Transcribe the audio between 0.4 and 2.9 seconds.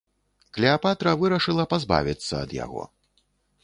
Клеапатра вырашыла пазбавіцца ад яго.